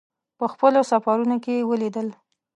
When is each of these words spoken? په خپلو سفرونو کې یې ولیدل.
په 0.37 0.45
خپلو 0.53 0.79
سفرونو 0.91 1.35
کې 1.43 1.51
یې 1.57 1.67
ولیدل. 1.69 2.07